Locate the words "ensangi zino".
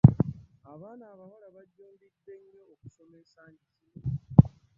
3.21-3.99